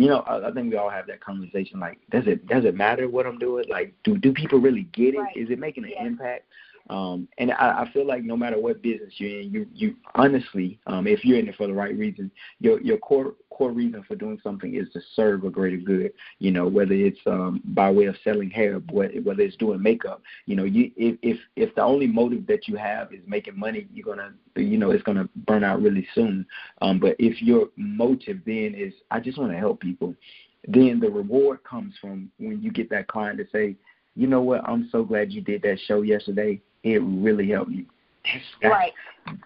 [0.00, 1.78] you know, I, I think we all have that conversation.
[1.78, 3.66] Like, does it does it matter what I'm doing?
[3.68, 5.18] Like, do do people really get it?
[5.18, 5.36] Right.
[5.36, 6.06] Is it making an yeah.
[6.06, 6.46] impact?
[6.90, 10.80] Um, and I, I feel like no matter what business you're in, you you honestly,
[10.88, 14.16] um, if you're in it for the right reason, your your core core reason for
[14.16, 16.12] doing something is to serve a greater good.
[16.40, 20.20] You know, whether it's um, by way of selling hair, whether it's doing makeup.
[20.46, 23.86] You know, you if if if the only motive that you have is making money,
[23.94, 26.44] you're gonna you know it's gonna burn out really soon.
[26.82, 30.12] Um, but if your motive then is I just want to help people,
[30.66, 33.76] then the reward comes from when you get that client to say,
[34.16, 37.86] you know what, I'm so glad you did that show yesterday it really helped me.
[38.62, 38.92] That's, right.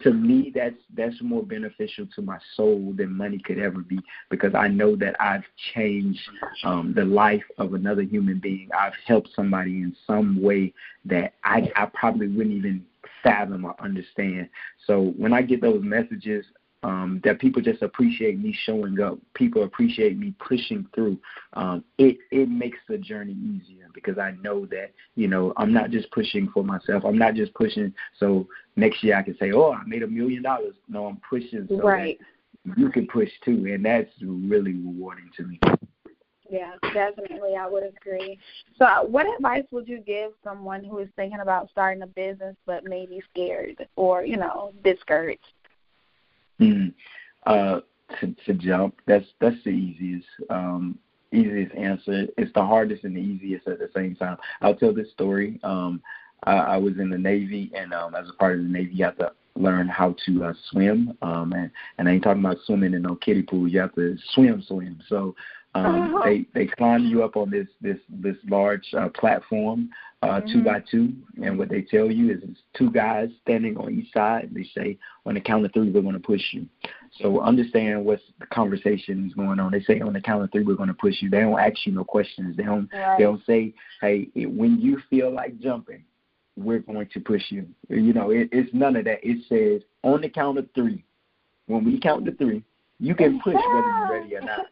[0.03, 4.55] To me, that's that's more beneficial to my soul than money could ever be because
[4.55, 5.45] I know that I've
[5.75, 6.21] changed
[6.65, 8.69] um, the life of another human being.
[8.77, 10.73] I've helped somebody in some way
[11.05, 12.85] that I I probably wouldn't even
[13.23, 14.49] fathom or understand.
[14.87, 16.45] So when I get those messages
[16.85, 19.19] um, that people just appreciate me showing up.
[19.33, 21.19] People appreciate me pushing through.
[21.55, 25.91] Um, it it makes the journey easier because I know that you know I'm not
[25.91, 27.05] just pushing for myself.
[27.05, 30.43] I'm not just pushing so next year I can say, oh, I made a million
[30.43, 30.75] dollars.
[30.87, 32.19] No, I'm pushing so right.
[32.77, 35.59] you can push too, and that's really rewarding to me.
[36.51, 37.57] Yeah, definitely.
[37.59, 38.39] I would agree.
[38.79, 42.85] So, what advice would you give someone who is thinking about starting a business but
[42.85, 45.54] maybe scared or, you know, discouraged?
[46.61, 46.95] Mm.
[47.47, 47.81] Uh,
[48.21, 50.99] to, to jump, that's that's the easiest um,
[51.33, 52.27] easiest answer.
[52.37, 54.37] It's the hardest and the easiest at the same time.
[54.61, 55.59] I'll tell this story.
[55.63, 56.01] Um,
[56.45, 59.05] I, I was in the Navy, and um, as a part of the Navy, you
[59.05, 61.17] have to learn how to uh, swim.
[61.23, 63.69] Um, and, and I ain't talking about swimming in no kiddie pool.
[63.69, 65.01] You have to swim, swim.
[65.09, 65.35] So
[65.75, 66.23] um, uh-huh.
[66.25, 69.91] They they climb you up on this this this large uh, platform,
[70.23, 70.53] uh, mm-hmm.
[70.53, 74.13] two by two, and what they tell you is it's two guys standing on each
[74.13, 74.45] side.
[74.45, 76.67] And they say on the count of three we're going to push you.
[77.21, 79.73] So understand what's the conversation is going on.
[79.73, 81.29] They say on the count of three we're going to push you.
[81.29, 82.57] They don't ask you no questions.
[82.57, 83.19] They don't right.
[83.19, 86.05] they don't say hey it, when you feel like jumping,
[86.57, 87.67] we're going to push you.
[87.89, 89.19] You know it, it's none of that.
[89.25, 91.05] It says on the count of three.
[91.67, 92.63] When we count to three,
[93.01, 94.67] you can push whether you're ready or not.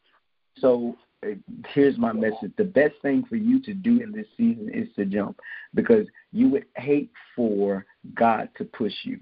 [0.63, 0.97] So
[1.27, 1.31] uh,
[1.75, 2.53] here's my message.
[2.57, 5.39] The best thing for you to do in this season is to jump
[5.75, 9.21] because you would hate for God to push you.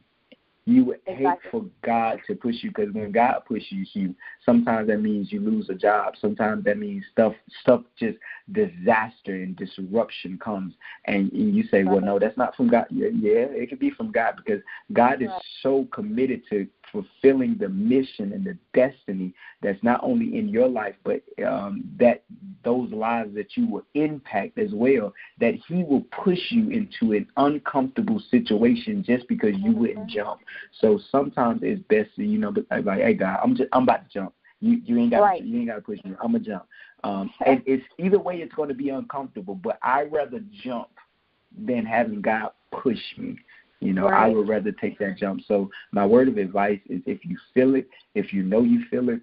[0.70, 1.26] You would exactly.
[1.26, 4.14] hate for God to push you because when God pushes you,
[4.46, 6.14] sometimes that means you lose a job.
[6.20, 8.18] Sometimes that means stuff, stuff just
[8.52, 10.74] disaster and disruption comes,
[11.06, 13.90] and, and you say, "Well, no, that's not from God." Yeah, yeah, it could be
[13.90, 15.30] from God because God is
[15.60, 20.94] so committed to fulfilling the mission and the destiny that's not only in your life,
[21.04, 22.22] but um, that
[22.64, 25.12] those lives that you will impact as well.
[25.40, 30.18] That He will push you into an uncomfortable situation just because you wouldn't mm-hmm.
[30.18, 30.40] jump.
[30.80, 34.08] So sometimes it's best to you know, be like, hey God, I'm just I'm about
[34.08, 34.34] to jump.
[34.60, 35.42] You you ain't got right.
[35.42, 36.12] you ain't got to push me.
[36.22, 36.66] I'm gonna jump.
[37.02, 39.54] Um, and it's either way, it's going to be uncomfortable.
[39.54, 40.88] But I rather jump
[41.56, 43.36] than having God push me.
[43.80, 44.26] You know, right.
[44.26, 45.40] I would rather take that jump.
[45.48, 49.08] So my word of advice is if you feel it, if you know you feel
[49.08, 49.20] it,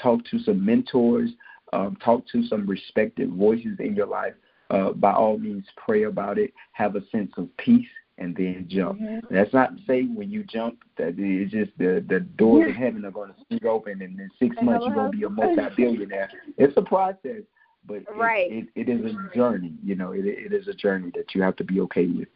[0.00, 1.30] talk to some mentors,
[1.72, 4.34] um, talk to some respected voices in your life.
[4.70, 6.52] Uh, by all means, pray about it.
[6.72, 9.00] Have a sense of peace, and then jump.
[9.00, 9.34] Mm-hmm.
[9.34, 12.70] That's not to say when you jump that it's just the the doors yeah.
[12.70, 15.24] of heaven are going to swing open, and in six months you're going to be
[15.24, 16.30] a multi-billionaire.
[16.56, 17.42] it's a process,
[17.86, 18.50] but right.
[18.50, 19.74] it, it, it is a journey.
[19.82, 22.28] You know, it it is a journey that you have to be okay with.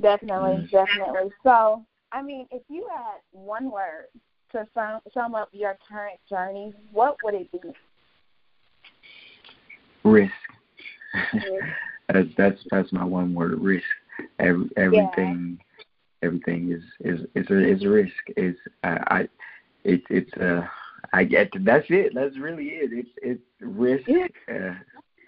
[0.00, 0.76] Definitely, mm-hmm.
[0.76, 1.30] definitely.
[1.42, 4.06] So, I mean, if you had one word
[4.52, 7.58] to sum, sum up your current journey, what would it be?
[10.04, 10.32] Risk.
[12.08, 13.60] that's that's that's my one word.
[13.60, 13.84] Risk.
[14.38, 15.84] Every, everything, yeah.
[16.22, 18.12] everything is is is a, is a risk.
[18.36, 19.28] Is I, I
[19.84, 20.66] it, it's uh
[21.12, 22.12] I get that's it.
[22.14, 22.90] That's really it.
[22.92, 24.04] It's it's risk.
[24.06, 24.26] Yeah.
[24.48, 24.74] Uh,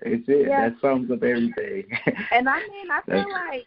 [0.03, 0.49] it's it.
[0.49, 0.69] Yeah.
[0.69, 1.85] That sums up everything.
[2.33, 3.67] and I mean, I feel like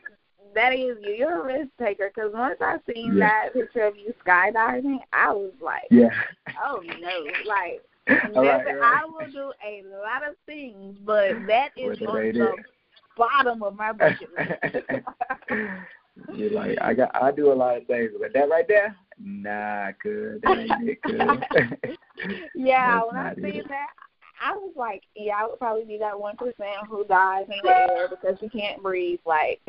[0.55, 1.15] that is you.
[1.17, 3.27] You're a risk taker because once I seen yeah.
[3.27, 6.09] that picture of you skydiving, I was like, yeah.
[6.63, 8.67] oh no, like right, right.
[8.81, 12.35] I will do a lot of things, but that is the it.
[13.17, 14.95] Bottom of my bucket list.
[16.33, 19.91] You're like, I got, I do a lot of things, but that right there, nah,
[20.01, 21.97] good, that ain't it, good.
[22.55, 23.87] yeah, when I see that,
[24.43, 27.69] I was like, yeah, I would probably be that one percent who dies in the
[27.69, 29.19] air because we can't breathe.
[29.25, 29.61] Like,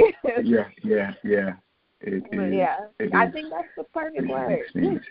[0.42, 1.52] yeah, yeah, yeah.
[2.00, 5.02] It, yeah, it I think that's the perfect word.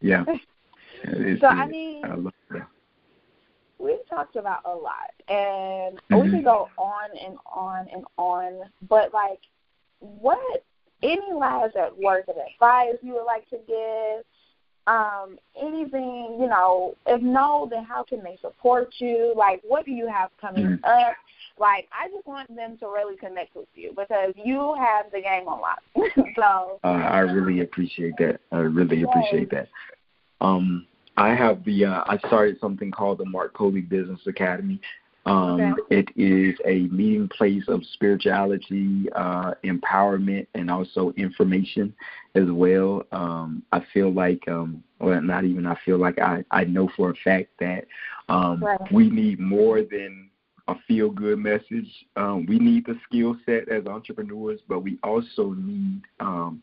[0.00, 0.24] Yeah.
[1.40, 2.60] so I mean, I.
[3.78, 6.20] We've talked about a lot, and mm-hmm.
[6.20, 8.70] we could go on and on and on.
[8.88, 9.40] But like,
[10.00, 10.64] what
[11.02, 14.24] any last at work of advice you would like to give?
[14.86, 19.34] um, anything, you know, if no, then how can they support you?
[19.36, 20.84] Like, what do you have coming mm-hmm.
[20.84, 21.14] up?
[21.58, 25.48] Like, I just want them to really connect with you because you have the game
[25.48, 25.82] on lock.
[26.36, 28.40] so uh, I really appreciate that.
[28.52, 29.08] I really yes.
[29.08, 29.68] appreciate that.
[30.40, 30.86] Um,
[31.16, 34.80] I have the uh, I started something called the Mark Coley Business Academy.
[35.26, 35.98] Um, okay.
[35.98, 41.92] It is a meeting place of spirituality, uh, empowerment, and also information
[42.36, 43.02] as well.
[43.10, 47.10] Um, I feel like, um, well, not even I feel like I, I know for
[47.10, 47.86] a fact that
[48.28, 48.80] um, right.
[48.92, 50.30] we need more than
[50.68, 51.90] a feel good message.
[52.14, 56.62] Um, we need the skill set as entrepreneurs, but we also need um,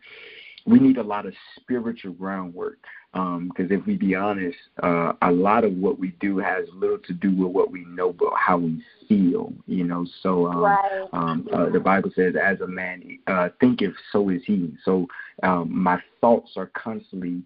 [0.66, 2.78] we need a lot of spiritual groundwork.
[3.14, 6.98] Because um, if we be honest, uh, a lot of what we do has little
[6.98, 9.54] to do with what we know, but how we feel.
[9.68, 11.08] You know, so um, right.
[11.14, 15.08] um, uh, the Bible says, "As a man uh, thinketh, so is he." So
[15.44, 17.44] um, my thoughts are constantly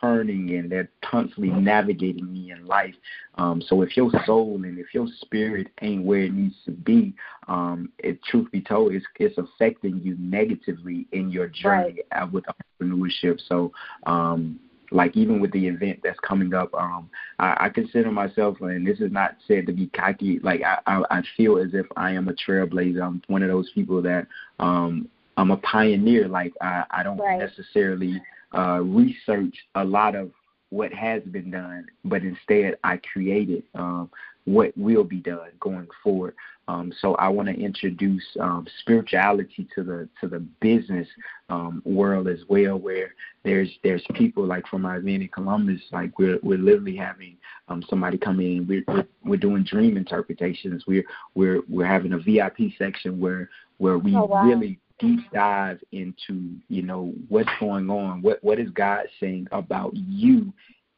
[0.00, 2.94] churning and they're constantly navigating me in life.
[3.36, 7.14] Um, so if your soul and if your spirit ain't where it needs to be,
[7.48, 12.32] um, it, truth be told, it's, it's affecting you negatively in your journey right.
[12.32, 12.44] with
[12.80, 13.40] entrepreneurship.
[13.48, 13.72] So
[14.06, 14.60] um,
[14.92, 19.00] like even with the event that's coming up, um, I, I consider myself, and this
[19.00, 20.38] is not said to be cocky.
[20.42, 23.02] Like I, I, I feel as if I am a trailblazer.
[23.02, 24.26] I'm one of those people that
[24.58, 26.28] um, I'm a pioneer.
[26.28, 27.38] Like I, I don't right.
[27.38, 28.20] necessarily
[28.56, 30.30] uh, research a lot of
[30.70, 34.10] what has been done, but instead I created um,
[34.44, 36.34] what will be done going forward.
[36.68, 41.08] Um, so I want to introduce um, spirituality to the to the business
[41.48, 46.18] um, world as well, where there's there's people like from our event in Columbus, like
[46.18, 47.36] we're we're literally having
[47.68, 48.66] um, somebody come in.
[48.66, 50.84] We're, we're we're doing dream interpretations.
[50.86, 54.44] We're we're we're having a VIP section where where we oh, wow.
[54.44, 59.90] really deep dive into you know what's going on what what is god saying about
[59.94, 60.52] you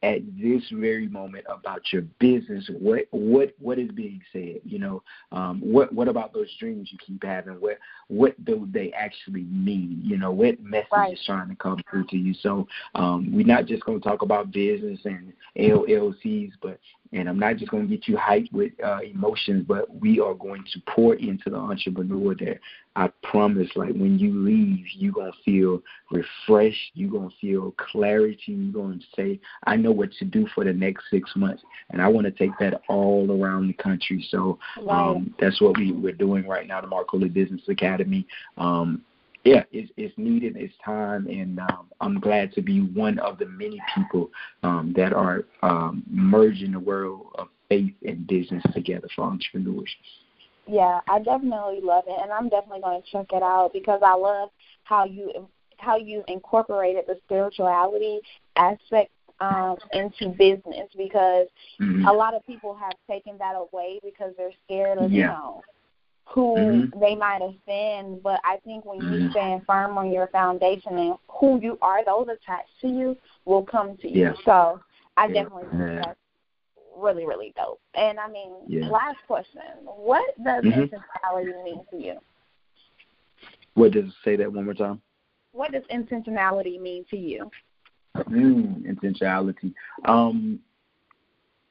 [0.05, 4.59] at this very moment about your business what what what is being said?
[4.63, 7.55] You know um what what about those dreams you keep having?
[7.55, 9.99] What what do they actually mean?
[10.03, 11.13] You know what message right.
[11.13, 12.35] is trying to come through to you?
[12.35, 16.79] So um we're not just going to talk about business and llcs but
[17.15, 20.33] and I'm not just going to get you hyped with uh, emotions, but we are
[20.33, 22.59] going to pour into the entrepreneur that
[22.97, 26.91] I promise, like when you leave, you're going to feel refreshed.
[26.93, 28.51] You're going to feel clarity.
[28.51, 31.63] You're going to say, I know what to do for the next six months.
[31.89, 34.25] And I want to take that all around the country.
[34.29, 38.27] So um, that's what we, we're doing right now, the Mark Coley Business Academy.
[38.57, 39.03] Um,
[39.45, 40.57] yeah, it's, it's needed.
[40.57, 44.31] It's time, and um, I'm glad to be one of the many people
[44.63, 49.89] um, that are um, merging the world of faith and business together for entrepreneurs.
[50.67, 54.15] Yeah, I definitely love it, and I'm definitely going to check it out because I
[54.15, 54.49] love
[54.83, 58.21] how you how you incorporated the spirituality
[58.55, 61.47] aspect um, into business because
[61.79, 62.05] mm-hmm.
[62.05, 65.17] a lot of people have taken that away because they're scared of yeah.
[65.17, 65.61] you know
[66.27, 66.99] who mm-hmm.
[66.99, 69.31] they might offend, but I think when you mm-hmm.
[69.31, 73.97] stand firm on your foundation and who you are, those attached to you will come
[73.97, 74.23] to you.
[74.23, 74.33] Yeah.
[74.43, 74.79] So
[75.17, 75.43] I yeah.
[75.43, 76.19] definitely think that's
[76.97, 77.79] really, really dope.
[77.93, 78.87] And I mean, yeah.
[78.87, 80.81] last question: What does mm-hmm.
[80.81, 82.19] intentionality mean to you?
[83.75, 85.01] What does say that one more time?
[85.51, 87.49] What does intentionality mean to you?
[88.15, 89.73] Mm, intentionality.
[90.05, 90.59] Um,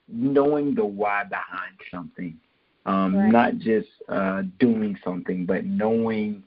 [0.08, 2.38] knowing the why behind something
[2.87, 3.33] um, right.
[3.33, 6.42] not just uh, doing something, but knowing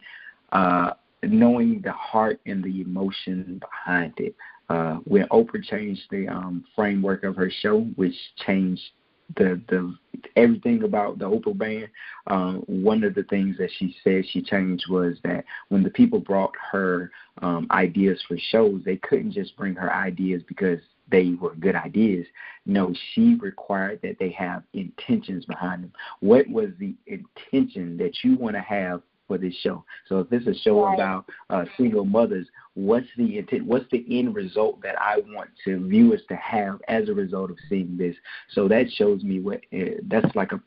[0.52, 0.92] uh,
[1.24, 4.36] knowing the heart and the emotion behind it.
[4.70, 8.82] Uh, when Oprah changed the um, framework of her show, which changed
[9.36, 9.96] the the
[10.36, 11.90] everything about the Oprah band.
[12.28, 16.20] Um, one of the things that she said she changed was that when the people
[16.20, 21.56] brought her um, ideas for shows, they couldn't just bring her ideas because they were
[21.56, 22.26] good ideas.
[22.66, 25.94] No, she required that they have intentions behind them.
[26.20, 29.84] What was the intention that you want to have for this show.
[30.08, 30.96] So if this is a show Right.
[30.96, 33.66] about uh, single mothers, what's the intent?
[33.66, 37.58] What's the end result that I want to viewers to have as a result of
[37.70, 38.16] seeing this?
[38.54, 40.62] So that shows me what uh, that's like a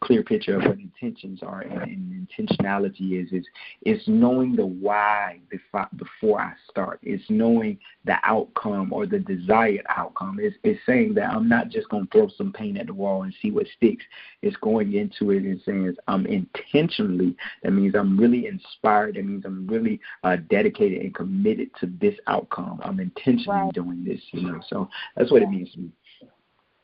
[0.00, 3.46] clear picture of what intentions are and, and intentionality is is
[3.82, 7.00] is knowing the why before before I start.
[7.02, 10.38] It's knowing the outcome or the desired outcome.
[10.40, 13.22] It's, it's saying that I'm not just going to throw some paint at the wall
[13.22, 14.04] and see what sticks.
[14.42, 17.36] It's going into it and saying I'm intentionally.
[17.62, 19.16] That means I'm really inspired.
[19.16, 22.80] That means I'm really uh, dedicated and committed to this outcome.
[22.82, 23.72] I'm intentionally Right.
[23.72, 24.20] doing this.
[24.32, 25.90] You know, so that's what it means to me.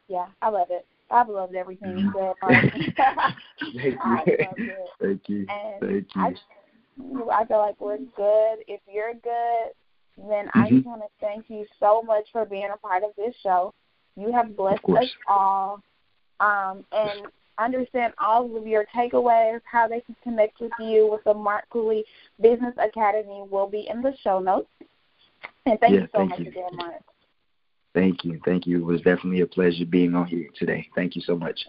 [0.09, 0.87] Yeah, I love it.
[1.11, 2.35] I've loved everything you said.
[2.43, 4.01] Thank you.
[4.03, 4.25] I.
[5.01, 5.47] Thank you.
[5.49, 6.45] And Thank you.
[7.31, 8.65] I, I feel like we're good.
[8.67, 9.73] If you're good,
[10.17, 10.77] then I Mhm.
[10.77, 13.73] just want to thank you so much for being a part of this show.
[14.17, 15.81] You have blessed us all.
[16.41, 17.27] Um, and
[17.59, 22.05] understand all of your takeaways, how they can connect with you with the Mark Cooley
[22.41, 24.69] Business Academy will be in the show notes.
[25.67, 26.49] And thank Yeah, you so thank much you.
[26.49, 27.03] again, Mark.
[27.95, 28.41] Thank you.
[28.45, 28.79] Thank you.
[28.79, 30.89] It was definitely a pleasure being on here today.
[30.95, 31.67] Thank you so much.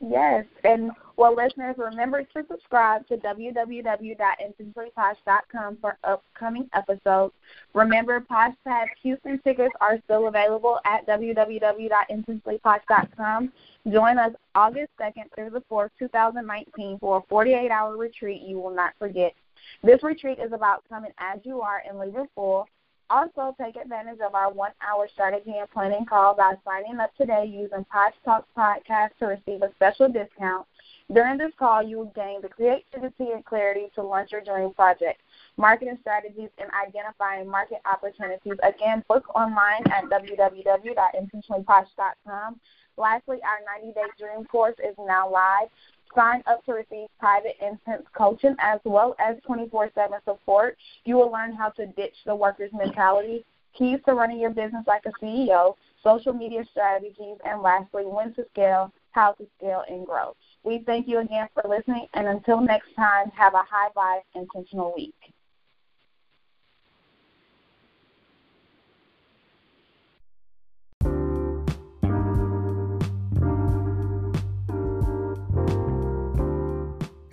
[0.00, 7.34] Yes, and well, listeners, remember to subscribe to www.intentionallyposh.com for upcoming episodes.
[7.74, 13.52] Remember, Posh Pass Houston tickets are still available at www.intentionallyposh.com.
[13.90, 18.92] Join us August 2nd through the 4th, 2019 for a 48-hour retreat you will not
[19.00, 19.34] forget.
[19.82, 22.68] This retreat is about coming as you are and leaving full.
[23.10, 27.46] Also, take advantage of our one hour strategy and planning call by signing up today
[27.46, 30.66] using Posh Talk Podcast to receive a special discount.
[31.10, 35.22] During this call, you will gain the creativity and clarity to launch your dream project,
[35.56, 38.58] marketing strategies, and identifying market opportunities.
[38.62, 42.60] Again, book online at www.intentionallyposh.com.
[42.98, 45.68] Lastly, our 90 day dream course is now live.
[46.14, 50.76] Sign up to receive private intense coaching as well as 24 7 support.
[51.04, 53.44] You will learn how to ditch the worker's mentality,
[53.76, 58.44] keys to running your business like a CEO, social media strategies, and lastly, when to
[58.50, 60.34] scale, how to scale and grow.
[60.64, 64.92] We thank you again for listening, and until next time, have a high vibe, intentional
[64.96, 65.27] week.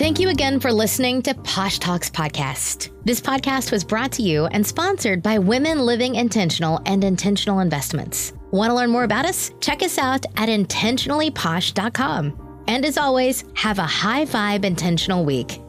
[0.05, 2.91] Thank you again for listening to Posh Talks Podcast.
[3.05, 8.31] This podcast was brought to you and sponsored by Women Living Intentional and Intentional Investments.
[8.51, 9.49] Want to learn more about us?
[9.61, 12.63] Check us out at intentionallyposh.com.
[12.67, 15.59] And as always, have a high vibe intentional week.